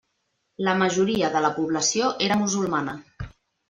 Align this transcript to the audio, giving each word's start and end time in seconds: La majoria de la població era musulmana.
La 0.67 0.73
majoria 0.79 1.31
de 1.37 1.43
la 1.49 1.53
població 1.61 2.11
era 2.31 2.43
musulmana. 2.45 3.01